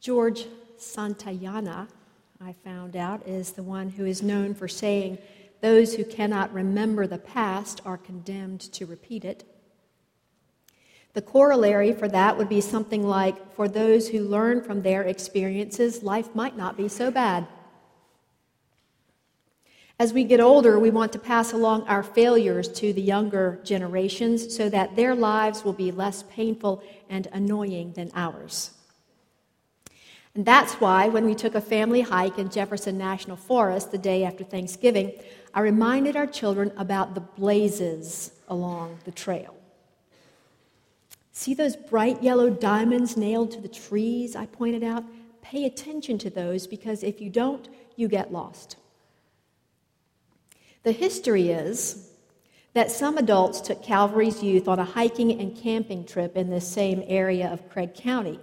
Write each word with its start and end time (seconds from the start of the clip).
George 0.00 0.46
Santayana, 0.78 1.88
I 2.40 2.52
found 2.52 2.94
out, 2.94 3.26
is 3.26 3.52
the 3.52 3.64
one 3.64 3.90
who 3.90 4.06
is 4.06 4.22
known 4.22 4.54
for 4.54 4.68
saying, 4.68 5.18
Those 5.60 5.94
who 5.94 6.04
cannot 6.04 6.52
remember 6.52 7.06
the 7.06 7.18
past 7.18 7.80
are 7.84 7.98
condemned 7.98 8.60
to 8.60 8.86
repeat 8.86 9.24
it. 9.24 9.44
The 11.14 11.22
corollary 11.22 11.92
for 11.92 12.06
that 12.08 12.38
would 12.38 12.48
be 12.48 12.60
something 12.60 13.02
like 13.02 13.54
For 13.56 13.66
those 13.66 14.08
who 14.08 14.20
learn 14.20 14.62
from 14.62 14.82
their 14.82 15.02
experiences, 15.02 16.04
life 16.04 16.32
might 16.32 16.56
not 16.56 16.76
be 16.76 16.86
so 16.86 17.10
bad. 17.10 17.48
As 19.98 20.12
we 20.12 20.22
get 20.22 20.38
older, 20.38 20.78
we 20.78 20.90
want 20.90 21.12
to 21.14 21.18
pass 21.18 21.52
along 21.52 21.82
our 21.88 22.04
failures 22.04 22.68
to 22.74 22.92
the 22.92 23.02
younger 23.02 23.58
generations 23.64 24.54
so 24.54 24.68
that 24.68 24.94
their 24.94 25.16
lives 25.16 25.64
will 25.64 25.72
be 25.72 25.90
less 25.90 26.22
painful 26.30 26.84
and 27.10 27.26
annoying 27.32 27.94
than 27.94 28.12
ours. 28.14 28.77
And 30.38 30.46
that's 30.46 30.74
why, 30.74 31.08
when 31.08 31.24
we 31.24 31.34
took 31.34 31.56
a 31.56 31.60
family 31.60 32.00
hike 32.00 32.38
in 32.38 32.48
Jefferson 32.48 32.96
National 32.96 33.36
Forest 33.36 33.90
the 33.90 33.98
day 33.98 34.22
after 34.22 34.44
Thanksgiving, 34.44 35.14
I 35.52 35.62
reminded 35.62 36.14
our 36.14 36.28
children 36.28 36.70
about 36.76 37.16
the 37.16 37.20
blazes 37.20 38.30
along 38.46 39.00
the 39.04 39.10
trail. 39.10 39.56
See 41.32 41.54
those 41.54 41.74
bright 41.74 42.22
yellow 42.22 42.50
diamonds 42.50 43.16
nailed 43.16 43.50
to 43.50 43.60
the 43.60 43.66
trees 43.66 44.36
I 44.36 44.46
pointed 44.46 44.84
out? 44.84 45.02
Pay 45.42 45.64
attention 45.64 46.18
to 46.18 46.30
those 46.30 46.68
because 46.68 47.02
if 47.02 47.20
you 47.20 47.30
don't, 47.30 47.68
you 47.96 48.06
get 48.06 48.32
lost. 48.32 48.76
The 50.84 50.92
history 50.92 51.48
is 51.48 52.10
that 52.74 52.92
some 52.92 53.18
adults 53.18 53.60
took 53.60 53.82
Calvary's 53.82 54.40
youth 54.40 54.68
on 54.68 54.78
a 54.78 54.84
hiking 54.84 55.40
and 55.40 55.56
camping 55.56 56.04
trip 56.04 56.36
in 56.36 56.48
this 56.48 56.68
same 56.68 57.02
area 57.08 57.52
of 57.52 57.68
Craig 57.68 57.92
County. 57.96 58.38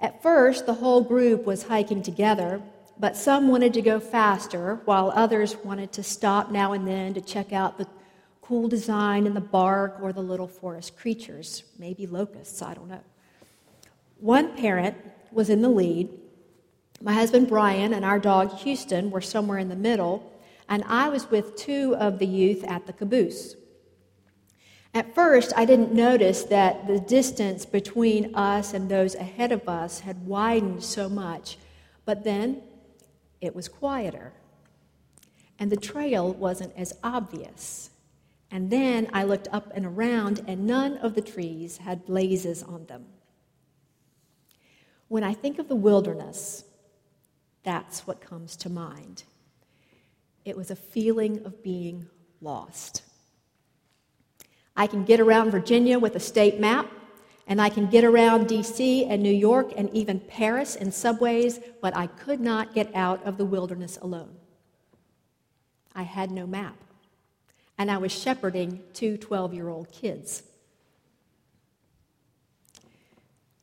At 0.00 0.22
first, 0.22 0.66
the 0.66 0.74
whole 0.74 1.02
group 1.02 1.44
was 1.44 1.64
hiking 1.64 2.02
together, 2.02 2.60
but 2.98 3.16
some 3.16 3.48
wanted 3.48 3.74
to 3.74 3.82
go 3.82 3.98
faster, 4.00 4.80
while 4.84 5.12
others 5.14 5.56
wanted 5.64 5.92
to 5.92 6.02
stop 6.02 6.50
now 6.50 6.72
and 6.72 6.86
then 6.86 7.14
to 7.14 7.20
check 7.20 7.52
out 7.52 7.78
the 7.78 7.86
cool 8.42 8.68
design 8.68 9.26
in 9.26 9.34
the 9.34 9.40
bark 9.40 9.98
or 10.02 10.12
the 10.12 10.22
little 10.22 10.46
forest 10.46 10.96
creatures, 10.96 11.64
maybe 11.78 12.06
locusts, 12.06 12.60
I 12.60 12.74
don't 12.74 12.88
know. 12.88 13.00
One 14.20 14.56
parent 14.56 14.96
was 15.32 15.48
in 15.50 15.62
the 15.62 15.68
lead. 15.68 16.10
My 17.00 17.14
husband 17.14 17.48
Brian 17.48 17.92
and 17.94 18.04
our 18.04 18.18
dog 18.18 18.52
Houston 18.58 19.10
were 19.10 19.20
somewhere 19.20 19.58
in 19.58 19.68
the 19.68 19.76
middle, 19.76 20.32
and 20.68 20.84
I 20.86 21.08
was 21.08 21.30
with 21.30 21.56
two 21.56 21.96
of 21.96 22.18
the 22.18 22.26
youth 22.26 22.64
at 22.64 22.86
the 22.86 22.92
caboose. 22.92 23.56
At 24.94 25.12
first, 25.12 25.52
I 25.56 25.64
didn't 25.64 25.92
notice 25.92 26.44
that 26.44 26.86
the 26.86 27.00
distance 27.00 27.66
between 27.66 28.32
us 28.36 28.72
and 28.72 28.88
those 28.88 29.16
ahead 29.16 29.50
of 29.50 29.68
us 29.68 30.00
had 30.00 30.24
widened 30.24 30.84
so 30.84 31.08
much, 31.08 31.58
but 32.04 32.22
then 32.22 32.62
it 33.40 33.56
was 33.56 33.66
quieter, 33.66 34.32
and 35.58 35.72
the 35.72 35.76
trail 35.76 36.32
wasn't 36.32 36.72
as 36.76 36.92
obvious. 37.02 37.90
And 38.52 38.70
then 38.70 39.10
I 39.12 39.24
looked 39.24 39.48
up 39.50 39.72
and 39.74 39.84
around, 39.84 40.44
and 40.46 40.64
none 40.64 40.96
of 40.98 41.16
the 41.16 41.22
trees 41.22 41.78
had 41.78 42.06
blazes 42.06 42.62
on 42.62 42.86
them. 42.86 43.06
When 45.08 45.24
I 45.24 45.34
think 45.34 45.58
of 45.58 45.66
the 45.66 45.74
wilderness, 45.74 46.64
that's 47.64 48.06
what 48.06 48.20
comes 48.20 48.56
to 48.58 48.68
mind. 48.70 49.24
It 50.44 50.56
was 50.56 50.70
a 50.70 50.76
feeling 50.76 51.44
of 51.44 51.64
being 51.64 52.06
lost. 52.40 53.02
I 54.76 54.86
can 54.86 55.04
get 55.04 55.20
around 55.20 55.50
Virginia 55.50 55.98
with 55.98 56.16
a 56.16 56.20
state 56.20 56.58
map, 56.58 56.90
and 57.46 57.60
I 57.60 57.68
can 57.68 57.86
get 57.86 58.04
around 58.04 58.48
DC 58.48 59.06
and 59.08 59.22
New 59.22 59.30
York 59.30 59.72
and 59.76 59.88
even 59.90 60.18
Paris 60.20 60.74
in 60.74 60.90
subways, 60.90 61.60
but 61.80 61.96
I 61.96 62.06
could 62.06 62.40
not 62.40 62.74
get 62.74 62.94
out 62.94 63.24
of 63.24 63.36
the 63.36 63.44
wilderness 63.44 63.98
alone. 64.00 64.36
I 65.94 66.02
had 66.02 66.30
no 66.30 66.46
map, 66.46 66.76
and 67.78 67.90
I 67.90 67.98
was 67.98 68.10
shepherding 68.12 68.80
two 68.94 69.16
12 69.16 69.54
year 69.54 69.68
old 69.68 69.92
kids. 69.92 70.42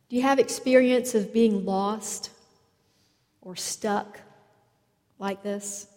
Do 0.08 0.16
you 0.16 0.22
have 0.24 0.40
experience 0.40 1.16
of 1.16 1.34
being 1.34 1.66
lost 1.66 2.32
or 3.42 3.56
stuck 3.56 4.20
like 5.20 5.44
this? 5.44 5.88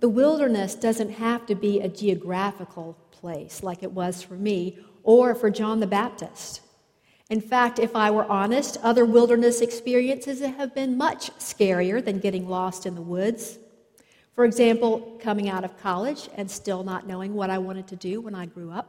The 0.00 0.08
wilderness 0.08 0.74
doesn't 0.74 1.10
have 1.10 1.46
to 1.46 1.54
be 1.54 1.80
a 1.80 1.88
geographical 1.88 2.98
place 3.20 3.62
like 3.62 3.82
it 3.82 3.92
was 3.92 4.22
for 4.22 4.34
me 4.34 4.78
or 5.02 5.34
for 5.34 5.50
John 5.50 5.80
the 5.80 5.86
Baptist. 5.86 6.60
In 7.28 7.40
fact, 7.40 7.78
if 7.78 7.96
I 7.96 8.10
were 8.10 8.24
honest, 8.26 8.76
other 8.82 9.04
wilderness 9.04 9.60
experiences 9.60 10.40
have 10.40 10.74
been 10.74 10.96
much 10.96 11.30
scarier 11.38 12.04
than 12.04 12.20
getting 12.20 12.48
lost 12.48 12.86
in 12.86 12.94
the 12.94 13.02
woods. 13.02 13.58
For 14.34 14.44
example, 14.44 15.18
coming 15.20 15.48
out 15.48 15.64
of 15.64 15.76
college 15.78 16.28
and 16.36 16.48
still 16.50 16.84
not 16.84 17.06
knowing 17.06 17.34
what 17.34 17.50
I 17.50 17.58
wanted 17.58 17.88
to 17.88 17.96
do 17.96 18.20
when 18.20 18.34
I 18.34 18.46
grew 18.46 18.70
up. 18.70 18.88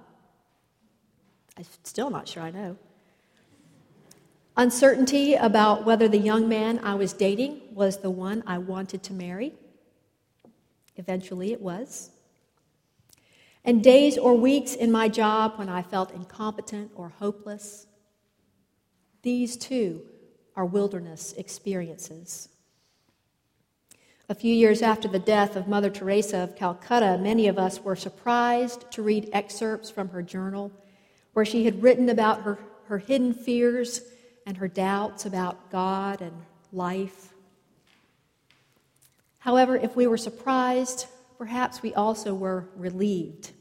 I'm 1.58 1.66
still 1.84 2.10
not 2.10 2.28
sure 2.28 2.44
I 2.44 2.52
know. 2.52 2.78
Uncertainty 4.56 5.36
about 5.36 5.86
whether 5.86 6.08
the 6.08 6.18
young 6.18 6.50
man 6.50 6.80
I 6.84 6.96
was 6.96 7.14
dating 7.14 7.62
was 7.74 7.98
the 7.98 8.10
one 8.10 8.44
I 8.46 8.58
wanted 8.58 9.04
to 9.04 9.14
marry. 9.14 9.54
Eventually, 10.96 11.54
it 11.54 11.62
was. 11.62 12.10
And 13.68 13.84
days 13.84 14.18
or 14.18 14.34
weeks 14.34 14.74
in 14.74 14.92
my 14.92 15.08
job 15.08 15.54
when 15.58 15.70
I 15.70 15.84
felt 15.84 16.12
incompetent 16.12 16.90
or 16.96 17.10
hopeless. 17.10 17.86
These 19.22 19.58
too 19.58 20.02
are 20.56 20.66
wilderness 20.66 21.34
experiences. 21.34 22.50
A 24.28 24.34
few 24.34 24.56
years 24.56 24.82
after 24.82 25.08
the 25.08 25.20
death 25.20 25.56
of 25.56 25.68
Mother 25.68 25.92
Teresa 25.92 26.40
of 26.40 26.56
Calcutta, 26.56 27.20
many 27.22 27.48
of 27.48 27.60
us 27.60 27.84
were 27.84 27.96
surprised 27.96 28.90
to 28.92 29.04
read 29.04 29.30
excerpts 29.32 29.92
from 29.92 30.10
her 30.10 30.24
journal 30.24 30.72
where 31.34 31.46
she 31.46 31.66
had 31.66 31.84
written 31.84 32.10
about 32.10 32.42
her, 32.42 32.58
her 32.86 32.98
hidden 32.98 33.34
fears 33.34 34.02
and 34.48 34.58
her 34.58 34.68
doubts 34.68 35.28
about 35.28 35.70
God 35.70 36.22
and 36.22 36.42
life 36.74 37.34
However, 39.48 39.78
if 39.78 39.96
we 39.96 40.08
were 40.08 40.18
surprised, 40.18 41.08
perhaps 41.38 41.82
we 41.82 41.94
also 41.94 42.34
were 42.34 42.68
relieved. 42.76 43.52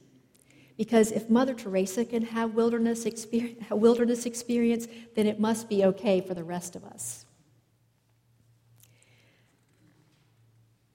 Because 0.76 1.10
if 1.10 1.30
Mother 1.30 1.54
Teresa 1.54 2.04
can 2.04 2.22
have 2.22 2.54
wilderness 2.54 3.06
experience, 3.06 3.64
wilderness 3.70 4.26
experience, 4.26 4.86
then 5.14 5.26
it 5.26 5.40
must 5.40 5.68
be 5.68 5.84
okay 5.84 6.20
for 6.20 6.34
the 6.34 6.44
rest 6.44 6.76
of 6.76 6.84
us. 6.84 7.24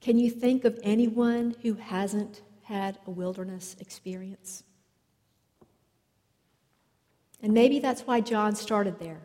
Can 0.02 0.18
you 0.18 0.30
think 0.30 0.66
of 0.66 0.80
anyone 0.84 1.56
who 1.62 1.76
hasn't 1.76 2.42
had 2.64 3.00
a 3.06 3.12
wilderness 3.12 3.76
experience? 3.80 4.64
And 7.42 7.54
maybe 7.54 7.80
that's 7.80 8.02
why 8.02 8.22
John 8.22 8.56
started 8.56 9.00
there, 9.00 9.22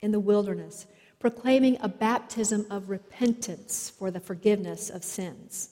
in 0.00 0.10
the 0.10 0.20
wilderness, 0.20 0.86
proclaiming 1.20 1.78
a 1.80 1.88
baptism 1.88 2.66
of 2.70 2.90
repentance 2.90 3.90
for 3.90 4.10
the 4.10 4.20
forgiveness 4.20 4.90
of 4.90 5.04
sins. 5.04 5.70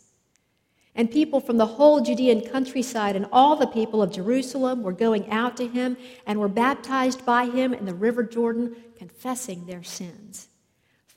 And 0.97 1.11
people 1.11 1.41
from 1.41 1.59
the 1.59 1.67
whole 1.67 2.01
Judean 2.01 2.41
countryside 2.41 3.17
and 3.17 3.27
all 3.31 3.55
the 3.55 3.67
people 3.67 4.03
of 4.03 4.11
Jerusalem 4.11 4.83
were 4.83 4.93
going 4.93 5.31
out 5.31 5.57
to 5.59 5.69
him 5.69 5.99
and 6.27 6.41
were 6.41 6.49
baptized 6.49 7.25
by 7.27 7.45
him 7.45 7.75
in 7.75 7.85
the 7.85 7.95
river 7.95 8.23
Jordan, 8.23 8.75
confessing 8.97 9.67
their 9.67 9.83
sins. 9.83 10.49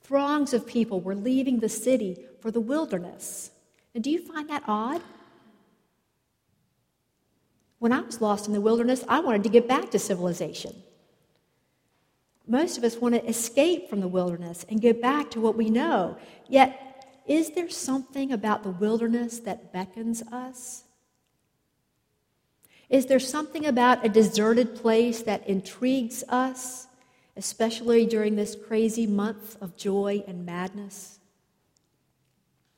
Throngs 0.04 0.54
of 0.54 0.68
people 0.68 1.00
were 1.00 1.16
leaving 1.16 1.60
the 1.60 1.70
city 1.70 2.26
for 2.42 2.52
the 2.52 2.60
wilderness. 2.60 3.52
And 3.96 4.04
do 4.04 4.12
you 4.12 4.20
find 4.20 4.50
that 4.50 4.64
odd? 4.68 5.02
When 7.80 7.94
I 7.94 8.02
was 8.02 8.20
lost 8.20 8.48
in 8.48 8.54
the 8.54 8.60
wilderness, 8.60 9.06
I 9.08 9.22
wanted 9.22 9.44
to 9.44 9.50
get 9.50 9.66
back 9.66 9.92
to 9.92 10.00
civilization. 10.00 10.76
Most 12.46 12.78
of 12.78 12.84
us 12.84 12.98
want 12.98 13.16
to 13.16 13.26
escape 13.26 13.90
from 13.90 14.02
the 14.02 14.08
wilderness 14.08 14.66
and 14.68 14.82
get 14.82 15.02
back 15.02 15.32
to 15.32 15.40
what 15.40 15.56
we 15.56 15.70
know. 15.70 16.18
Yet, 16.50 16.89
is 17.30 17.52
there 17.52 17.70
something 17.70 18.32
about 18.32 18.64
the 18.64 18.72
wilderness 18.72 19.40
that 19.42 19.72
beckons 19.72 20.24
us? 20.32 20.84
Is 22.90 23.06
there 23.06 23.20
something 23.20 23.68
about 23.68 24.04
a 24.04 24.10
deserted 24.10 24.76
place 24.76 25.22
that 25.22 25.48
intrigues 25.48 26.24
us, 26.28 26.88
especially 27.38 28.08
during 28.08 28.36
this 28.36 28.58
crazy 28.68 29.06
month 29.06 29.62
of 29.62 29.78
joy 29.78 30.24
and 30.28 30.44
madness? 30.44 31.20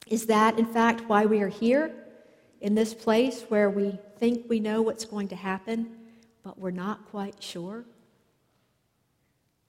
Is 0.05 0.25
that, 0.25 0.59
in 0.59 0.65
fact, 0.65 1.07
why 1.07 1.25
we 1.25 1.39
are 1.39 1.47
here 1.47 1.93
in 2.59 2.75
this 2.75 2.93
place 2.93 3.43
where 3.47 3.69
we 3.69 3.97
think 4.17 4.49
we 4.49 4.59
know 4.59 4.81
what's 4.81 5.05
going 5.05 5.29
to 5.29 5.35
happen, 5.37 5.95
but 6.43 6.59
we're 6.59 6.71
not 6.71 7.05
quite 7.09 7.41
sure? 7.41 7.85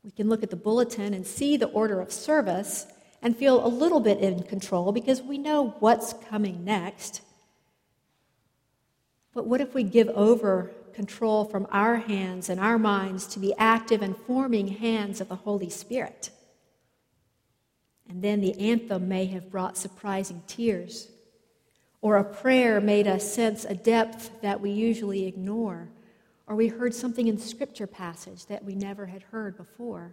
We 0.02 0.10
can 0.10 0.28
look 0.28 0.42
at 0.42 0.50
the 0.50 0.56
bulletin 0.56 1.14
and 1.14 1.24
see 1.24 1.56
the 1.56 1.68
order 1.68 2.00
of 2.00 2.10
service 2.10 2.88
and 3.22 3.36
feel 3.36 3.64
a 3.64 3.68
little 3.68 4.00
bit 4.00 4.18
in 4.18 4.42
control 4.42 4.92
because 4.92 5.22
we 5.22 5.38
know 5.38 5.76
what's 5.78 6.12
coming 6.28 6.64
next. 6.64 7.22
But 9.32 9.46
what 9.46 9.60
if 9.60 9.74
we 9.74 9.84
give 9.84 10.08
over 10.08 10.72
control 10.92 11.44
from 11.44 11.66
our 11.70 11.96
hands 11.96 12.48
and 12.48 12.60
our 12.60 12.78
minds 12.78 13.26
to 13.28 13.38
the 13.38 13.54
active 13.56 14.02
and 14.02 14.16
forming 14.16 14.68
hands 14.68 15.20
of 15.20 15.28
the 15.28 15.36
Holy 15.36 15.70
Spirit? 15.70 16.30
and 18.12 18.22
then 18.22 18.42
the 18.42 18.58
anthem 18.60 19.08
may 19.08 19.24
have 19.24 19.50
brought 19.50 19.74
surprising 19.74 20.42
tears. 20.46 21.08
Or 22.02 22.18
a 22.18 22.24
prayer 22.24 22.78
made 22.78 23.06
us 23.06 23.32
sense 23.32 23.64
a 23.64 23.74
depth 23.74 24.42
that 24.42 24.60
we 24.60 24.70
usually 24.70 25.26
ignore. 25.26 25.88
Or 26.46 26.54
we 26.54 26.68
heard 26.68 26.94
something 26.94 27.26
in 27.26 27.38
scripture 27.38 27.86
passage 27.86 28.44
that 28.46 28.64
we 28.64 28.74
never 28.74 29.06
had 29.06 29.22
heard 29.22 29.56
before. 29.56 30.12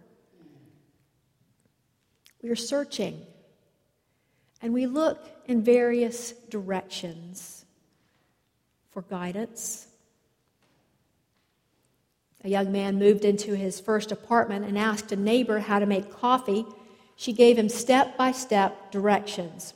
We 2.42 2.48
are 2.50 2.56
searching, 2.56 3.20
and 4.62 4.72
we 4.72 4.86
look 4.86 5.26
in 5.46 5.62
various 5.62 6.32
directions 6.48 7.64
for 8.90 9.02
guidance. 9.02 9.86
A 12.42 12.48
young 12.48 12.72
man 12.72 12.98
moved 12.98 13.24
into 13.24 13.54
his 13.54 13.78
first 13.80 14.10
apartment 14.10 14.64
and 14.64 14.78
asked 14.78 15.12
a 15.12 15.16
neighbor 15.16 15.58
how 15.58 15.78
to 15.78 15.86
make 15.86 16.10
coffee 16.10 16.64
she 17.20 17.34
gave 17.34 17.58
him 17.58 17.68
step 17.68 18.16
by 18.16 18.32
step 18.32 18.90
directions. 18.90 19.74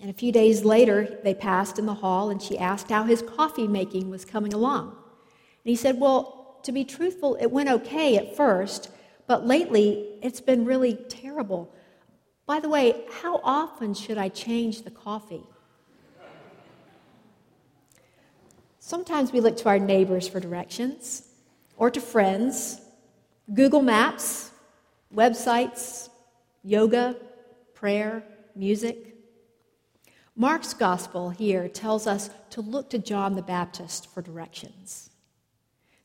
And 0.00 0.08
a 0.08 0.14
few 0.14 0.32
days 0.32 0.64
later, 0.64 1.18
they 1.22 1.34
passed 1.34 1.78
in 1.78 1.84
the 1.84 1.92
hall, 1.92 2.30
and 2.30 2.40
she 2.40 2.56
asked 2.56 2.88
how 2.88 3.04
his 3.04 3.20
coffee 3.20 3.68
making 3.68 4.08
was 4.08 4.24
coming 4.24 4.54
along. 4.54 4.88
And 4.88 5.70
he 5.70 5.76
said, 5.76 6.00
Well, 6.00 6.58
to 6.62 6.72
be 6.72 6.84
truthful, 6.84 7.36
it 7.38 7.50
went 7.50 7.68
okay 7.68 8.16
at 8.16 8.34
first, 8.34 8.88
but 9.26 9.46
lately 9.46 10.07
it's 10.22 10.40
been 10.40 10.64
really 10.64 10.94
terrible. 11.08 11.72
By 12.46 12.60
the 12.60 12.68
way, 12.68 13.04
how 13.22 13.40
often 13.44 13.94
should 13.94 14.18
I 14.18 14.28
change 14.28 14.82
the 14.82 14.90
coffee? 14.90 15.42
Sometimes 18.78 19.32
we 19.32 19.40
look 19.40 19.56
to 19.58 19.68
our 19.68 19.78
neighbors 19.78 20.26
for 20.26 20.40
directions, 20.40 21.28
or 21.76 21.90
to 21.90 22.00
friends, 22.00 22.80
Google 23.52 23.82
Maps, 23.82 24.50
websites, 25.14 26.08
yoga, 26.62 27.16
prayer, 27.74 28.24
music. 28.56 29.14
Mark's 30.34 30.72
gospel 30.72 31.30
here 31.30 31.68
tells 31.68 32.06
us 32.06 32.30
to 32.50 32.60
look 32.60 32.88
to 32.90 32.98
John 32.98 33.34
the 33.34 33.42
Baptist 33.42 34.12
for 34.12 34.22
directions. 34.22 35.10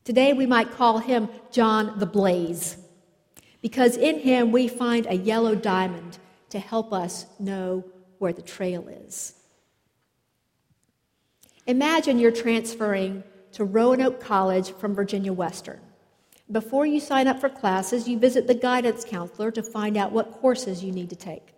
Today 0.04 0.34
we 0.34 0.44
might 0.44 0.70
call 0.70 0.98
him 0.98 1.28
John 1.50 1.98
the 1.98 2.06
Blaze, 2.06 2.76
because 3.64 3.96
in 3.96 4.18
him 4.18 4.52
we 4.52 4.68
find 4.68 5.06
a 5.06 5.14
yellow 5.14 5.54
diamond 5.54 6.18
to 6.50 6.58
help 6.58 6.92
us 6.92 7.24
know 7.38 7.82
where 8.18 8.34
the 8.34 8.42
trail 8.42 8.86
is. 8.88 9.36
Imagine 11.66 12.18
you're 12.18 12.30
transferring 12.30 13.24
to 13.52 13.64
Roanoke 13.64 14.20
College 14.20 14.72
from 14.72 14.94
Virginia 14.94 15.32
Western. 15.32 15.80
Before 16.52 16.84
you 16.84 17.00
sign 17.00 17.26
up 17.26 17.40
for 17.40 17.48
classes, 17.48 18.06
you 18.06 18.18
visit 18.18 18.46
the 18.46 18.54
guidance 18.54 19.02
counselor 19.02 19.50
to 19.52 19.62
find 19.62 19.96
out 19.96 20.12
what 20.12 20.32
courses 20.32 20.84
you 20.84 20.92
need 20.92 21.08
to 21.08 21.16
take. 21.16 21.54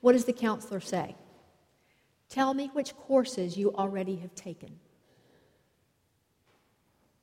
What 0.00 0.12
does 0.12 0.24
the 0.24 0.32
counselor 0.32 0.78
say? 0.78 1.16
Tell 2.28 2.54
me 2.54 2.70
which 2.74 2.94
courses 2.94 3.56
you 3.56 3.74
already 3.74 4.14
have 4.18 4.36
taken. 4.36 4.78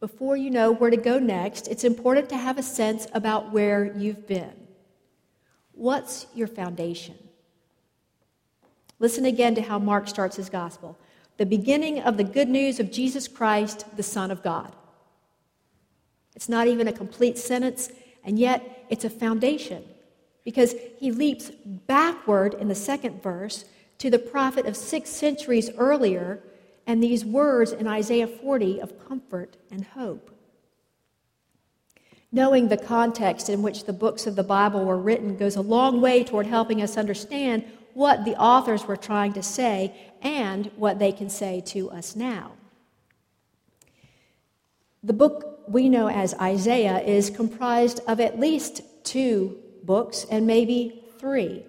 Before 0.05 0.37
you 0.37 0.51
know 0.51 0.71
where 0.71 0.91
to 0.91 0.97
go 0.97 1.17
next, 1.17 1.67
it's 1.67 1.83
important 1.83 2.29
to 2.29 2.37
have 2.37 2.59
a 2.59 2.61
sense 2.61 3.07
about 3.11 3.51
where 3.51 3.91
you've 3.97 4.27
been. 4.27 4.53
What's 5.71 6.27
your 6.35 6.45
foundation? 6.45 7.15
Listen 8.99 9.25
again 9.25 9.55
to 9.55 9.63
how 9.63 9.79
Mark 9.79 10.07
starts 10.07 10.35
his 10.35 10.47
gospel 10.47 10.95
the 11.37 11.45
beginning 11.47 12.01
of 12.01 12.17
the 12.17 12.23
good 12.23 12.47
news 12.47 12.79
of 12.79 12.91
Jesus 12.91 13.27
Christ, 13.27 13.83
the 13.97 14.03
Son 14.03 14.29
of 14.29 14.43
God. 14.43 14.75
It's 16.35 16.49
not 16.49 16.67
even 16.67 16.87
a 16.87 16.93
complete 16.93 17.39
sentence, 17.39 17.89
and 18.23 18.37
yet 18.37 18.85
it's 18.91 19.05
a 19.05 19.09
foundation 19.09 19.83
because 20.43 20.75
he 20.99 21.11
leaps 21.11 21.49
backward 21.65 22.53
in 22.53 22.67
the 22.67 22.75
second 22.75 23.23
verse 23.23 23.65
to 23.97 24.11
the 24.11 24.19
prophet 24.19 24.67
of 24.67 24.77
six 24.77 25.09
centuries 25.09 25.71
earlier 25.79 26.43
and 26.87 27.01
these 27.01 27.25
words 27.25 27.71
in 27.71 27.87
Isaiah 27.87 28.27
40 28.27 28.81
of 28.81 29.07
comfort 29.07 29.57
and 29.71 29.83
hope. 29.83 30.31
Knowing 32.31 32.67
the 32.67 32.77
context 32.77 33.49
in 33.49 33.61
which 33.61 33.85
the 33.85 33.93
books 33.93 34.27
of 34.27 34.35
the 34.35 34.43
Bible 34.43 34.83
were 34.83 34.99
written 34.99 35.37
goes 35.37 35.55
a 35.55 35.61
long 35.61 36.01
way 36.01 36.23
toward 36.23 36.45
helping 36.45 36.81
us 36.81 36.97
understand 36.97 37.63
what 37.93 38.25
the 38.25 38.35
authors 38.35 38.85
were 38.85 38.97
trying 38.97 39.31
to 39.31 39.41
say 39.41 39.95
and 40.21 40.69
what 40.75 40.99
they 40.99 41.11
can 41.11 41.29
say 41.29 41.61
to 41.61 41.89
us 41.89 42.15
now. 42.15 42.51
The 45.01 45.13
book 45.13 45.61
we 45.67 45.87
know 45.87 46.09
as 46.09 46.33
Isaiah 46.35 46.99
is 46.99 47.29
comprised 47.29 48.01
of 48.07 48.19
at 48.19 48.39
least 48.39 48.81
two 49.03 49.57
books 49.83 50.25
and 50.29 50.45
maybe 50.45 51.03
three. 51.19 51.63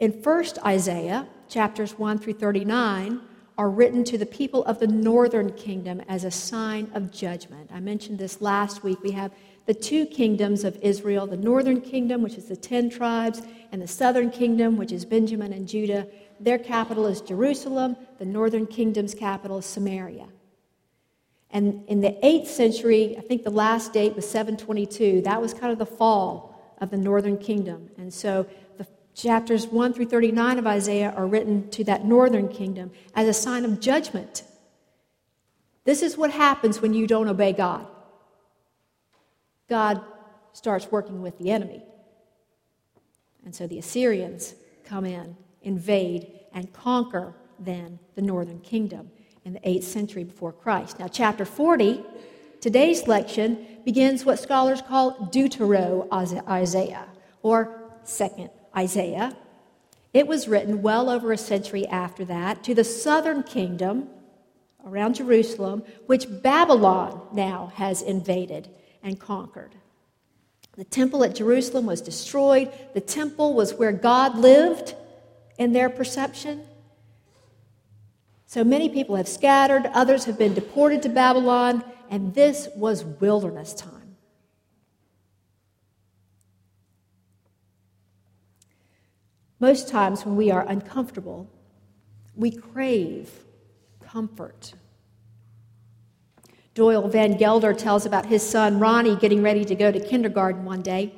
In 0.00 0.12
1st 0.12 0.58
Isaiah, 0.64 1.28
chapters 1.48 1.98
1 1.98 2.18
through 2.18 2.34
39, 2.34 3.20
are 3.56 3.70
written 3.70 4.02
to 4.04 4.18
the 4.18 4.26
people 4.26 4.64
of 4.64 4.80
the 4.80 4.86
northern 4.86 5.52
kingdom 5.52 6.00
as 6.08 6.24
a 6.24 6.30
sign 6.30 6.90
of 6.94 7.12
judgment. 7.12 7.70
I 7.72 7.80
mentioned 7.80 8.18
this 8.18 8.40
last 8.40 8.82
week. 8.82 9.00
We 9.02 9.12
have 9.12 9.32
the 9.66 9.74
two 9.74 10.06
kingdoms 10.06 10.64
of 10.64 10.76
Israel 10.82 11.26
the 11.26 11.36
northern 11.36 11.80
kingdom, 11.80 12.22
which 12.22 12.34
is 12.34 12.46
the 12.46 12.56
ten 12.56 12.90
tribes, 12.90 13.42
and 13.72 13.80
the 13.80 13.88
southern 13.88 14.30
kingdom, 14.30 14.76
which 14.76 14.92
is 14.92 15.04
Benjamin 15.04 15.52
and 15.52 15.68
Judah. 15.68 16.06
Their 16.40 16.58
capital 16.58 17.06
is 17.06 17.20
Jerusalem, 17.20 17.96
the 18.18 18.24
northern 18.24 18.66
kingdom's 18.66 19.14
capital 19.14 19.58
is 19.58 19.66
Samaria. 19.66 20.26
And 21.50 21.84
in 21.86 22.00
the 22.00 22.18
8th 22.24 22.48
century, 22.48 23.16
I 23.16 23.20
think 23.20 23.44
the 23.44 23.50
last 23.50 23.92
date 23.92 24.16
was 24.16 24.28
722, 24.28 25.22
that 25.22 25.40
was 25.40 25.54
kind 25.54 25.72
of 25.72 25.78
the 25.78 25.86
fall 25.86 26.76
of 26.78 26.90
the 26.90 26.96
northern 26.96 27.38
kingdom. 27.38 27.88
And 27.96 28.12
so 28.12 28.46
chapters 29.14 29.66
1 29.66 29.92
through 29.92 30.06
39 30.06 30.58
of 30.58 30.66
Isaiah 30.66 31.12
are 31.16 31.26
written 31.26 31.70
to 31.70 31.84
that 31.84 32.04
northern 32.04 32.48
kingdom 32.48 32.90
as 33.14 33.28
a 33.28 33.32
sign 33.32 33.64
of 33.64 33.80
judgment. 33.80 34.42
This 35.84 36.02
is 36.02 36.16
what 36.16 36.30
happens 36.30 36.80
when 36.80 36.94
you 36.94 37.06
don't 37.06 37.28
obey 37.28 37.52
God. 37.52 37.86
God 39.68 40.00
starts 40.52 40.90
working 40.90 41.22
with 41.22 41.38
the 41.38 41.50
enemy. 41.50 41.82
And 43.44 43.54
so 43.54 43.66
the 43.66 43.78
Assyrians 43.78 44.54
come 44.84 45.04
in, 45.04 45.36
invade, 45.62 46.30
and 46.52 46.72
conquer 46.72 47.34
then 47.58 47.98
the 48.14 48.22
northern 48.22 48.60
kingdom 48.60 49.10
in 49.44 49.52
the 49.52 49.60
8th 49.60 49.84
century 49.84 50.24
before 50.24 50.52
Christ. 50.52 50.98
Now, 50.98 51.08
chapter 51.08 51.44
40, 51.44 52.02
today's 52.60 53.06
lection, 53.06 53.66
begins 53.84 54.24
what 54.24 54.38
scholars 54.38 54.80
call 54.80 55.28
Deutero 55.30 56.08
Isaiah, 56.10 57.06
or 57.42 57.84
Second 58.04 58.50
Isaiah. 58.76 59.36
It 60.12 60.26
was 60.26 60.48
written 60.48 60.82
well 60.82 61.10
over 61.10 61.32
a 61.32 61.38
century 61.38 61.86
after 61.86 62.24
that 62.26 62.62
to 62.64 62.74
the 62.74 62.84
southern 62.84 63.42
kingdom 63.42 64.08
around 64.86 65.14
Jerusalem, 65.16 65.82
which 66.06 66.26
Babylon 66.42 67.20
now 67.32 67.72
has 67.74 68.02
invaded 68.02 68.68
and 69.02 69.18
conquered. 69.18 69.74
The 70.76 70.84
temple 70.84 71.24
at 71.24 71.34
Jerusalem 71.34 71.86
was 71.86 72.00
destroyed. 72.00 72.72
The 72.94 73.00
temple 73.00 73.54
was 73.54 73.74
where 73.74 73.92
God 73.92 74.36
lived 74.36 74.94
in 75.58 75.72
their 75.72 75.88
perception. 75.88 76.64
So 78.46 78.62
many 78.62 78.88
people 78.88 79.16
have 79.16 79.28
scattered, 79.28 79.86
others 79.86 80.24
have 80.26 80.38
been 80.38 80.54
deported 80.54 81.02
to 81.02 81.08
Babylon, 81.08 81.82
and 82.10 82.34
this 82.34 82.68
was 82.76 83.04
wilderness 83.04 83.74
time. 83.74 84.03
Most 89.64 89.88
times 89.88 90.26
when 90.26 90.36
we 90.36 90.50
are 90.50 90.68
uncomfortable, 90.68 91.48
we 92.36 92.50
crave 92.50 93.30
comfort. 93.98 94.74
Doyle 96.74 97.08
Van 97.08 97.38
Gelder 97.38 97.72
tells 97.72 98.04
about 98.04 98.26
his 98.26 98.46
son 98.46 98.78
Ronnie 98.78 99.16
getting 99.16 99.42
ready 99.42 99.64
to 99.64 99.74
go 99.74 99.90
to 99.90 99.98
kindergarten 99.98 100.66
one 100.66 100.82
day. 100.82 101.14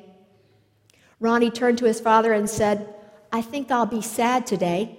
Ronnie 1.19 1.51
turned 1.51 1.77
to 1.79 1.85
his 1.85 1.99
father 1.99 2.31
and 2.31 2.49
said, 2.49 2.95
I 3.33 3.41
think 3.41 3.69
I'll 3.69 3.85
be 3.85 4.01
sad 4.01 4.47
today. 4.47 4.97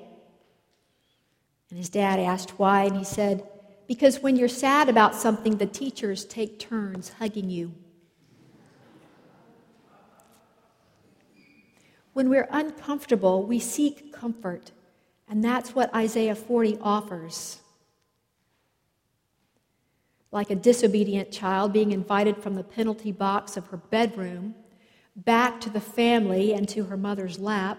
And 1.71 1.79
his 1.79 1.89
dad 1.89 2.21
asked 2.21 2.59
why, 2.59 2.85
and 2.85 2.99
he 2.99 3.05
said, 3.05 3.49
Because 3.87 4.21
when 4.21 4.37
you're 4.37 4.49
sad 4.49 4.91
about 4.91 5.15
something, 5.15 5.57
the 5.57 5.65
teachers 5.65 6.27
take 6.27 6.59
turns 6.59 7.13
hugging 7.19 7.49
you. 7.49 7.73
When 12.19 12.31
we're 12.31 12.49
uncomfortable, 12.51 13.45
we 13.45 13.61
seek 13.61 14.13
comfort, 14.13 14.73
and 15.29 15.45
that's 15.45 15.77
what 15.77 15.95
Isaiah 15.95 16.35
40 16.35 16.79
offers. 16.83 17.61
Like 20.33 20.51
a 20.51 20.57
disobedient 20.57 21.31
child 21.31 21.73
being 21.73 21.93
invited 21.93 22.39
from 22.39 22.57
the 22.57 22.65
penalty 22.65 23.13
box 23.13 23.57
of 23.57 23.69
her 23.69 23.77
bedroom 23.77 24.57
back 25.15 25.61
to 25.61 25.71
the 25.71 25.81
family 25.81 26.53
and 26.55 26.69
to 26.71 26.87
her 26.87 26.97
mother's 26.97 27.39
lap, 27.39 27.79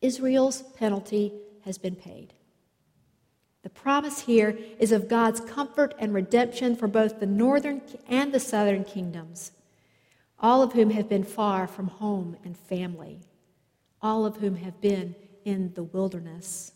Israel's 0.00 0.62
penalty 0.78 1.34
has 1.66 1.76
been 1.76 1.96
paid. 1.96 2.32
The 3.62 3.68
promise 3.68 4.20
here 4.20 4.56
is 4.78 4.90
of 4.90 5.08
God's 5.08 5.40
comfort 5.42 5.94
and 5.98 6.14
redemption 6.14 6.76
for 6.76 6.88
both 6.88 7.20
the 7.20 7.26
northern 7.26 7.82
and 8.08 8.32
the 8.32 8.40
southern 8.40 8.84
kingdoms, 8.84 9.52
all 10.42 10.62
of 10.62 10.72
whom 10.72 10.90
have 10.90 11.08
been 11.08 11.24
far 11.24 11.66
from 11.66 11.86
home 11.88 12.36
and 12.44 12.56
family. 12.56 13.20
all 14.02 14.26
of 14.26 14.36
whom 14.38 14.56
have 14.56 14.80
been 14.80 15.14
in 15.44 15.72
the 15.74 15.82
wilderness. 15.84 16.72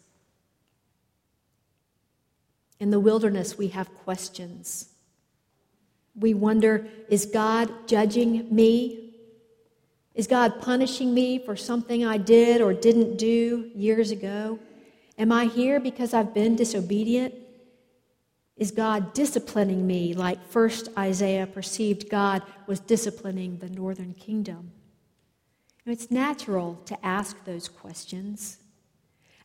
In 2.78 2.90
the 2.90 3.00
wilderness, 3.00 3.58
we 3.58 3.68
have 3.68 3.92
questions. 4.04 4.90
We 6.14 6.34
wonder 6.34 6.86
is 7.08 7.26
God 7.26 7.70
judging 7.88 8.54
me? 8.54 9.14
Is 10.14 10.26
God 10.26 10.60
punishing 10.60 11.12
me 11.12 11.38
for 11.38 11.56
something 11.56 12.04
I 12.04 12.16
did 12.16 12.60
or 12.60 12.72
didn't 12.72 13.16
do 13.18 13.70
years 13.74 14.10
ago? 14.12 14.58
Am 15.18 15.32
I 15.32 15.46
here 15.46 15.80
because 15.80 16.14
I've 16.14 16.32
been 16.32 16.56
disobedient? 16.56 17.34
Is 18.56 18.70
God 18.70 19.12
disciplining 19.12 19.86
me 19.86 20.14
like 20.14 20.42
first 20.48 20.88
Isaiah 20.96 21.46
perceived 21.46 22.08
God 22.08 22.42
was 22.66 22.80
disciplining 22.80 23.58
the 23.58 23.68
northern 23.68 24.14
kingdom? 24.14 24.72
It's 25.84 26.10
natural 26.10 26.76
to 26.86 27.06
ask 27.06 27.44
those 27.44 27.68
questions. 27.68 28.58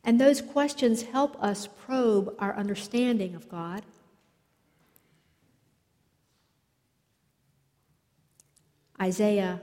And 0.03 0.19
those 0.19 0.41
questions 0.41 1.03
help 1.03 1.41
us 1.43 1.67
probe 1.67 2.33
our 2.39 2.55
understanding 2.55 3.35
of 3.35 3.49
God. 3.49 3.83
Isaiah 8.99 9.61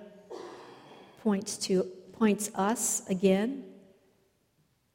points 1.22 1.56
to 1.58 1.84
points 2.12 2.50
us 2.54 3.08
again 3.08 3.64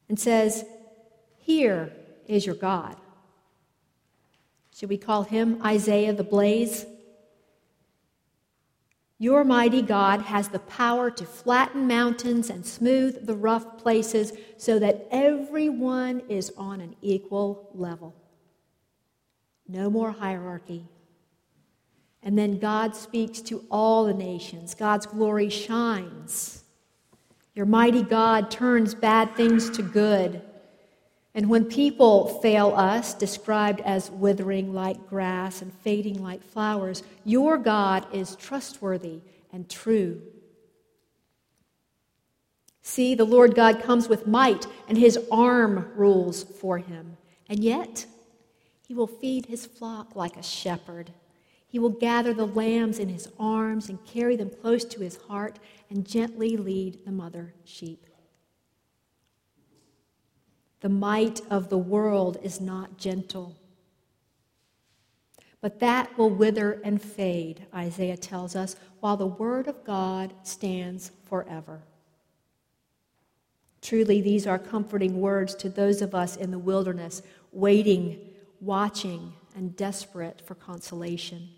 and 0.08 0.20
says, 0.20 0.64
"Here 1.38 1.94
is 2.26 2.46
your 2.46 2.54
God." 2.54 2.96
Should 4.74 4.88
we 4.88 4.98
call 4.98 5.22
him 5.22 5.62
Isaiah 5.64 6.12
the 6.12 6.24
Blaze? 6.24 6.84
Your 9.18 9.44
mighty 9.44 9.82
God 9.82 10.22
has 10.22 10.48
the 10.48 10.58
power 10.58 11.12
to 11.12 11.24
flatten 11.24 11.86
mountains 11.86 12.50
and 12.50 12.66
smooth 12.66 13.24
the 13.24 13.36
rough 13.36 13.78
places 13.78 14.32
so 14.56 14.80
that 14.80 15.06
everyone 15.12 16.22
is 16.28 16.52
on 16.56 16.80
an 16.80 16.96
equal 17.00 17.70
level. 17.72 18.16
No 19.68 19.88
more 19.88 20.10
hierarchy. 20.10 20.88
And 22.24 22.36
then 22.36 22.58
God 22.58 22.96
speaks 22.96 23.40
to 23.42 23.64
all 23.70 24.06
the 24.06 24.14
nations. 24.14 24.74
God's 24.74 25.06
glory 25.06 25.50
shines. 25.50 26.64
Your 27.54 27.66
mighty 27.66 28.02
God 28.02 28.50
turns 28.50 28.94
bad 28.94 29.36
things 29.36 29.70
to 29.70 29.82
good. 29.82 30.42
And 31.34 31.50
when 31.50 31.64
people 31.64 32.40
fail 32.40 32.72
us, 32.76 33.12
described 33.12 33.80
as 33.80 34.10
withering 34.10 34.72
like 34.72 35.08
grass 35.08 35.62
and 35.62 35.72
fading 35.72 36.22
like 36.22 36.44
flowers, 36.44 37.02
your 37.24 37.58
God 37.58 38.06
is 38.12 38.36
trustworthy 38.36 39.20
and 39.52 39.68
true. 39.68 40.22
See, 42.82 43.14
the 43.14 43.24
Lord 43.24 43.54
God 43.54 43.82
comes 43.82 44.08
with 44.08 44.26
might, 44.26 44.66
and 44.88 44.96
his 44.96 45.18
arm 45.32 45.90
rules 45.96 46.44
for 46.44 46.78
him. 46.78 47.16
And 47.48 47.64
yet, 47.64 48.06
he 48.86 48.94
will 48.94 49.06
feed 49.06 49.46
his 49.46 49.66
flock 49.66 50.14
like 50.14 50.36
a 50.36 50.42
shepherd. 50.42 51.10
He 51.66 51.78
will 51.80 51.90
gather 51.90 52.32
the 52.32 52.46
lambs 52.46 53.00
in 53.00 53.08
his 53.08 53.28
arms 53.40 53.88
and 53.88 54.04
carry 54.06 54.36
them 54.36 54.50
close 54.50 54.84
to 54.84 55.00
his 55.00 55.16
heart 55.16 55.58
and 55.90 56.06
gently 56.06 56.56
lead 56.56 57.04
the 57.04 57.10
mother 57.10 57.54
sheep. 57.64 58.06
The 60.84 60.90
might 60.90 61.40
of 61.48 61.70
the 61.70 61.78
world 61.78 62.36
is 62.42 62.60
not 62.60 62.98
gentle. 62.98 63.56
But 65.62 65.80
that 65.80 66.18
will 66.18 66.28
wither 66.28 66.78
and 66.84 67.00
fade, 67.00 67.64
Isaiah 67.74 68.18
tells 68.18 68.54
us, 68.54 68.76
while 69.00 69.16
the 69.16 69.26
word 69.26 69.66
of 69.66 69.82
God 69.82 70.34
stands 70.42 71.10
forever. 71.24 71.80
Truly, 73.80 74.20
these 74.20 74.46
are 74.46 74.58
comforting 74.58 75.22
words 75.22 75.54
to 75.54 75.70
those 75.70 76.02
of 76.02 76.14
us 76.14 76.36
in 76.36 76.50
the 76.50 76.58
wilderness, 76.58 77.22
waiting, 77.50 78.20
watching, 78.60 79.32
and 79.56 79.74
desperate 79.74 80.42
for 80.44 80.54
consolation. 80.54 81.48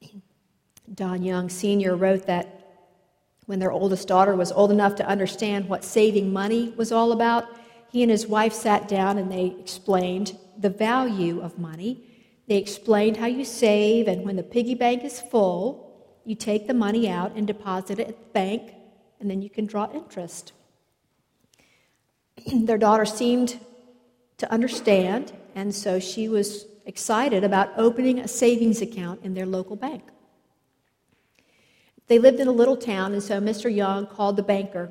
Don 0.94 1.22
Young 1.22 1.50
Sr. 1.50 1.96
wrote 1.96 2.24
that 2.24 2.57
when 3.48 3.60
their 3.60 3.72
oldest 3.72 4.06
daughter 4.06 4.36
was 4.36 4.52
old 4.52 4.70
enough 4.70 4.94
to 4.94 5.08
understand 5.08 5.66
what 5.70 5.82
saving 5.82 6.30
money 6.30 6.74
was 6.76 6.92
all 6.92 7.12
about, 7.12 7.48
he 7.90 8.02
and 8.02 8.10
his 8.10 8.26
wife 8.26 8.52
sat 8.52 8.86
down 8.86 9.16
and 9.16 9.32
they 9.32 9.56
explained 9.58 10.36
the 10.58 10.68
value 10.68 11.40
of 11.40 11.58
money. 11.58 12.04
They 12.46 12.58
explained 12.58 13.16
how 13.16 13.24
you 13.24 13.46
save, 13.46 14.06
and 14.06 14.22
when 14.26 14.36
the 14.36 14.42
piggy 14.42 14.74
bank 14.74 15.02
is 15.02 15.18
full, 15.18 16.20
you 16.26 16.34
take 16.34 16.66
the 16.66 16.74
money 16.74 17.08
out 17.08 17.32
and 17.36 17.46
deposit 17.46 17.98
it 17.98 18.08
at 18.08 18.18
the 18.18 18.30
bank, 18.34 18.74
and 19.18 19.30
then 19.30 19.40
you 19.40 19.48
can 19.48 19.64
draw 19.64 19.90
interest. 19.94 20.52
Their 22.52 22.76
daughter 22.76 23.06
seemed 23.06 23.58
to 24.36 24.52
understand, 24.52 25.32
and 25.54 25.74
so 25.74 25.98
she 25.98 26.28
was 26.28 26.66
excited 26.84 27.44
about 27.44 27.70
opening 27.78 28.18
a 28.18 28.28
savings 28.28 28.82
account 28.82 29.20
in 29.24 29.32
their 29.32 29.46
local 29.46 29.74
bank. 29.74 30.02
They 32.08 32.18
lived 32.18 32.40
in 32.40 32.48
a 32.48 32.52
little 32.52 32.76
town, 32.76 33.12
and 33.12 33.22
so 33.22 33.38
Mr. 33.38 33.74
Young 33.74 34.06
called 34.06 34.36
the 34.36 34.42
banker 34.42 34.90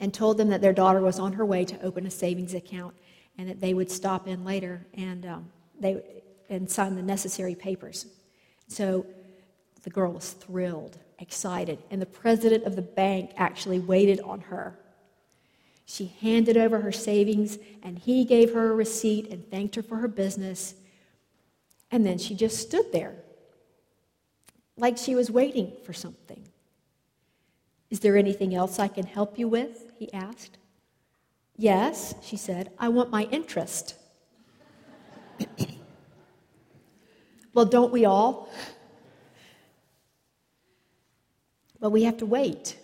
and 0.00 0.12
told 0.12 0.38
them 0.38 0.48
that 0.48 0.62
their 0.62 0.72
daughter 0.72 1.00
was 1.00 1.18
on 1.18 1.34
her 1.34 1.44
way 1.44 1.64
to 1.66 1.80
open 1.82 2.06
a 2.06 2.10
savings 2.10 2.54
account 2.54 2.94
and 3.38 3.48
that 3.48 3.60
they 3.60 3.74
would 3.74 3.90
stop 3.90 4.26
in 4.26 4.44
later 4.44 4.84
and, 4.94 5.26
um, 5.26 5.50
they, 5.78 6.02
and 6.48 6.70
sign 6.70 6.96
the 6.96 7.02
necessary 7.02 7.54
papers. 7.54 8.06
So 8.68 9.06
the 9.82 9.90
girl 9.90 10.12
was 10.12 10.30
thrilled, 10.30 10.98
excited, 11.18 11.78
and 11.90 12.00
the 12.00 12.06
president 12.06 12.64
of 12.64 12.76
the 12.76 12.82
bank 12.82 13.32
actually 13.36 13.78
waited 13.78 14.20
on 14.20 14.40
her. 14.40 14.78
She 15.84 16.06
handed 16.20 16.56
over 16.56 16.80
her 16.80 16.92
savings, 16.92 17.58
and 17.82 17.98
he 17.98 18.24
gave 18.24 18.54
her 18.54 18.72
a 18.72 18.74
receipt 18.74 19.30
and 19.30 19.48
thanked 19.50 19.76
her 19.76 19.82
for 19.82 19.96
her 19.96 20.08
business. 20.08 20.74
And 21.92 22.04
then 22.04 22.18
she 22.18 22.34
just 22.34 22.58
stood 22.58 22.90
there 22.90 23.14
like 24.76 24.98
she 24.98 25.14
was 25.14 25.30
waiting 25.30 25.72
for 25.84 25.92
something. 25.92 26.46
Is 27.90 28.00
there 28.00 28.16
anything 28.16 28.54
else 28.54 28.78
I 28.78 28.88
can 28.88 29.06
help 29.06 29.38
you 29.38 29.48
with? 29.48 29.92
he 29.98 30.12
asked. 30.12 30.58
Yes, 31.56 32.14
she 32.22 32.36
said, 32.36 32.70
I 32.78 32.88
want 32.88 33.10
my 33.10 33.24
interest. 33.30 33.94
well, 37.54 37.64
don't 37.64 37.92
we 37.92 38.04
all? 38.04 38.50
But 41.80 41.90
we 41.90 42.04
have 42.04 42.18
to 42.18 42.26
wait. 42.26 42.76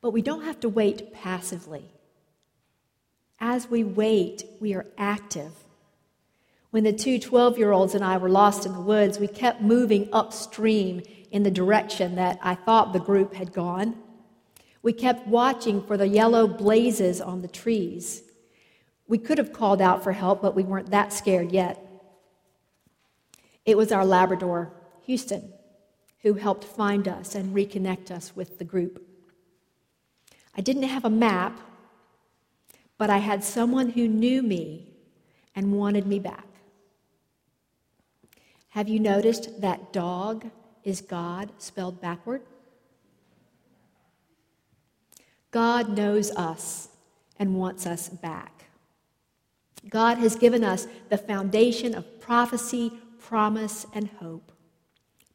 But 0.00 0.12
we 0.12 0.22
don't 0.22 0.44
have 0.44 0.60
to 0.60 0.68
wait 0.68 1.12
passively. 1.12 1.90
As 3.38 3.68
we 3.68 3.84
wait, 3.84 4.44
we 4.60 4.74
are 4.74 4.86
active. 4.96 5.52
When 6.76 6.84
the 6.84 6.92
two 6.92 7.18
12 7.18 7.56
year 7.56 7.72
olds 7.72 7.94
and 7.94 8.04
I 8.04 8.18
were 8.18 8.28
lost 8.28 8.66
in 8.66 8.74
the 8.74 8.82
woods, 8.82 9.18
we 9.18 9.28
kept 9.28 9.62
moving 9.62 10.10
upstream 10.12 11.00
in 11.30 11.42
the 11.42 11.50
direction 11.50 12.16
that 12.16 12.38
I 12.42 12.54
thought 12.54 12.92
the 12.92 13.00
group 13.00 13.32
had 13.32 13.54
gone. 13.54 13.96
We 14.82 14.92
kept 14.92 15.26
watching 15.26 15.82
for 15.82 15.96
the 15.96 16.06
yellow 16.06 16.46
blazes 16.46 17.18
on 17.18 17.40
the 17.40 17.48
trees. 17.48 18.24
We 19.08 19.16
could 19.16 19.38
have 19.38 19.54
called 19.54 19.80
out 19.80 20.04
for 20.04 20.12
help, 20.12 20.42
but 20.42 20.54
we 20.54 20.64
weren't 20.64 20.90
that 20.90 21.14
scared 21.14 21.50
yet. 21.50 21.80
It 23.64 23.78
was 23.78 23.90
our 23.90 24.04
Labrador, 24.04 24.70
Houston, 25.06 25.54
who 26.20 26.34
helped 26.34 26.64
find 26.64 27.08
us 27.08 27.34
and 27.34 27.54
reconnect 27.54 28.10
us 28.10 28.36
with 28.36 28.58
the 28.58 28.64
group. 28.64 29.02
I 30.54 30.60
didn't 30.60 30.82
have 30.82 31.06
a 31.06 31.10
map, 31.10 31.58
but 32.98 33.08
I 33.08 33.16
had 33.16 33.42
someone 33.42 33.88
who 33.88 34.06
knew 34.06 34.42
me 34.42 34.92
and 35.54 35.72
wanted 35.72 36.06
me 36.06 36.18
back. 36.18 36.46
Have 38.76 38.90
you 38.90 39.00
noticed 39.00 39.62
that 39.62 39.90
dog 39.90 40.50
is 40.84 41.00
God 41.00 41.50
spelled 41.56 41.98
backward? 41.98 42.42
God 45.50 45.96
knows 45.96 46.30
us 46.32 46.90
and 47.38 47.54
wants 47.54 47.86
us 47.86 48.10
back. 48.10 48.66
God 49.88 50.18
has 50.18 50.36
given 50.36 50.62
us 50.62 50.88
the 51.08 51.16
foundation 51.16 51.94
of 51.94 52.20
prophecy, 52.20 52.92
promise, 53.18 53.86
and 53.94 54.08
hope. 54.20 54.52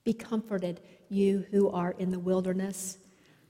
Be 0.04 0.14
comforted, 0.14 0.80
you 1.10 1.48
who 1.50 1.68
are 1.72 1.96
in 1.98 2.12
the 2.12 2.20
wilderness. 2.20 3.00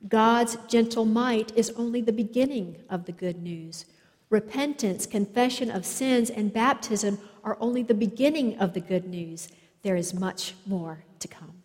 God's 0.08 0.56
gentle 0.70 1.04
might 1.04 1.52
is 1.58 1.70
only 1.72 2.00
the 2.00 2.14
beginning 2.14 2.78
of 2.90 3.04
the 3.04 3.12
good 3.12 3.44
news. 3.44 3.84
Repentance, 4.30 5.06
confession 5.06 5.70
of 5.70 5.86
sins, 5.86 6.30
and 6.30 6.54
baptism 6.54 7.20
are 7.44 7.58
only 7.60 7.84
the 7.84 7.94
beginning 7.94 8.58
of 8.58 8.74
the 8.74 8.80
good 8.80 9.04
news 9.04 9.50
there 9.84 9.96
is 9.96 10.14
much 10.14 10.54
more 10.66 11.04
to 11.20 11.28
come. 11.28 11.62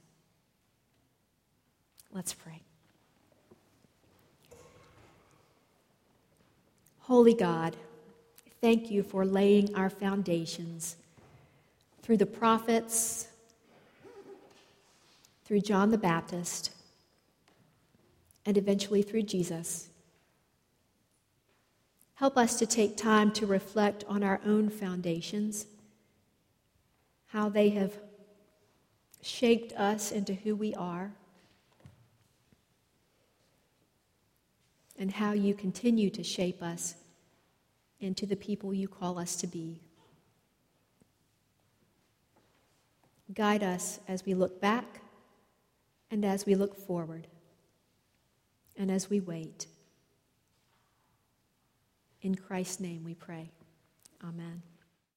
Let's 2.12 2.32
pray. 2.32 2.62
Holy 7.00 7.34
God, 7.34 7.76
thank 8.60 8.90
you 8.90 9.02
for 9.02 9.24
laying 9.24 9.74
our 9.74 9.90
foundations 9.90 10.96
through 12.02 12.16
the 12.16 12.26
prophets, 12.26 13.28
through 15.44 15.60
John 15.60 15.90
the 15.90 15.98
Baptist, 15.98 16.70
and 18.44 18.56
eventually 18.56 19.02
through 19.02 19.22
Jesus. 19.22 19.88
Help 22.14 22.38
us 22.38 22.58
to 22.58 22.66
take 22.66 22.96
time 22.96 23.30
to 23.32 23.46
reflect 23.46 24.04
on 24.08 24.22
our 24.22 24.40
own 24.44 24.70
foundations, 24.70 25.66
how 27.26 27.48
they 27.48 27.68
have 27.68 27.98
shaped 29.26 29.72
us 29.74 30.12
into 30.12 30.32
who 30.32 30.54
we 30.54 30.74
are, 30.74 31.12
and 34.98 35.10
how 35.10 35.32
you 35.32 35.52
continue 35.54 36.08
to 36.10 36.22
shape 36.22 36.62
us 36.62 36.94
into 38.00 38.24
the 38.24 38.36
people 38.36 38.72
you 38.72 38.88
call 38.88 39.18
us 39.18 39.36
to 39.36 39.46
be. 39.46 39.80
Guide 43.34 43.62
us 43.62 43.98
as 44.08 44.24
we 44.24 44.34
look 44.34 44.60
back 44.60 45.02
and 46.10 46.24
as 46.24 46.46
we 46.46 46.54
look 46.54 46.74
forward 46.74 47.26
and 48.78 48.90
as 48.90 49.10
we 49.10 49.20
wait. 49.20 49.66
In 52.22 52.34
Christ's 52.34 52.80
name 52.80 53.02
we 53.04 53.14
pray. 53.14 53.50
Amen. 54.24 54.62